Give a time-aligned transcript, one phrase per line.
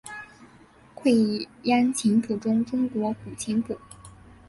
[0.95, 3.77] 愧庵琴谱中国古琴谱。